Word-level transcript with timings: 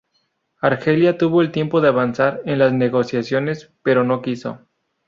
Argelia 0.59 1.15
tuvo 1.19 1.43
el 1.43 1.51
tiempo 1.51 1.79
de 1.79 1.89
avanzar 1.89 2.41
en 2.45 2.57
las 2.57 2.73
negociaciones 2.73 3.71
pero 3.83 4.03
no 4.03 4.23
quiso. 4.23 4.61